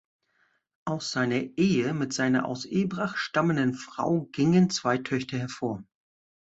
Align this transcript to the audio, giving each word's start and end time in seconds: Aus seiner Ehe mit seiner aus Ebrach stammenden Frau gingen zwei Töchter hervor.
Aus 0.83 1.11
seiner 1.11 1.35
Ehe 1.57 1.93
mit 1.93 2.11
seiner 2.11 2.45
aus 2.47 2.65
Ebrach 2.65 3.17
stammenden 3.17 3.75
Frau 3.75 4.21
gingen 4.31 4.71
zwei 4.71 4.97
Töchter 4.97 5.37
hervor. 5.37 5.83